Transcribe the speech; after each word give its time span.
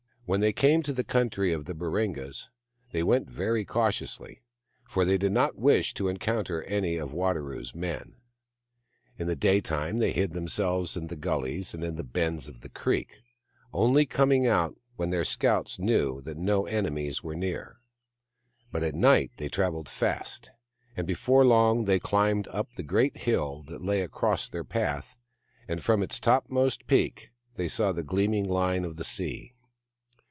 When 0.27 0.39
they 0.39 0.53
came 0.53 0.81
to 0.83 0.93
the 0.93 1.03
country 1.03 1.51
of 1.51 1.65
the 1.65 1.73
Baringas 1.73 2.47
they 2.93 3.03
went 3.03 3.29
very 3.29 3.65
cautiously, 3.65 4.41
for 4.87 5.03
they 5.03 5.17
did 5.17 5.33
not 5.33 5.57
wish 5.57 5.93
to 5.95 6.07
encounter 6.07 6.63
any 6.63 6.95
of 6.95 7.11
Wadaro's 7.13 7.75
men. 7.75 8.15
In 9.19 9.27
the 9.27 9.35
daytime 9.35 9.99
they 9.99 10.13
hid 10.13 10.31
themselves 10.31 10.95
in 10.95 11.07
gullies 11.07 11.75
or 11.75 11.83
in 11.83 11.95
bends 11.97 12.47
of 12.47 12.61
the 12.61 12.69
creek, 12.69 13.19
only 13.73 14.05
coming 14.05 14.47
out 14.47 14.79
when 14.95 15.09
their 15.09 15.25
scouts 15.25 15.77
knew 15.79 16.21
that 16.21 16.37
no 16.37 16.65
enemies 16.65 17.21
were 17.21 17.35
near; 17.35 17.81
but 18.71 18.83
at 18.83 18.95
night 18.95 19.31
they 19.35 19.49
travelled 19.49 19.89
fast, 19.89 20.49
and 20.95 21.05
before 21.05 21.43
long 21.45 21.83
they 21.83 21.99
climbed 21.99 22.47
up 22.53 22.69
a 22.77 22.83
great 22.83 23.17
hill 23.17 23.63
that 23.63 23.83
lay 23.83 23.99
across 24.01 24.47
their 24.47 24.63
path, 24.63 25.17
and 25.67 25.83
from 25.83 26.01
its 26.01 26.21
topmost 26.21 26.87
peak 26.87 27.31
they 27.57 27.67
saw 27.67 27.91
the 27.91 28.01
gleaming 28.01 28.47
line 28.47 28.85
of 28.85 28.95
the 28.95 29.03
sea. 29.03 29.55